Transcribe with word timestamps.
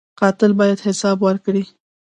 قاتل 0.19 0.51
باید 0.59 0.79
حساب 0.87 1.17
ورکړي 1.23 1.63